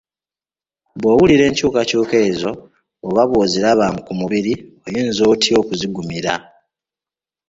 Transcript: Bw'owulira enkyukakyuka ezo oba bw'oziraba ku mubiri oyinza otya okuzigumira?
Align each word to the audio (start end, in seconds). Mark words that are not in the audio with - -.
Bw'owulira 0.99 1.43
enkyukakyuka 1.49 2.15
ezo 2.29 2.51
oba 3.07 3.23
bw'oziraba 3.29 3.87
ku 4.05 4.11
mubiri 4.19 4.53
oyinza 4.85 5.21
otya 5.31 5.55
okuzigumira? 5.61 6.33